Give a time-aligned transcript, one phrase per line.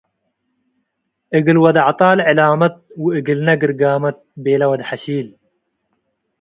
[1.37, 5.27] “እግል ወድ-ዐጣል ዕላመት ወእግልነ ግርጋመት” ቤለ ወድ ሐሺል።